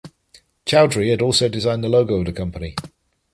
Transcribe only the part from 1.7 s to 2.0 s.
the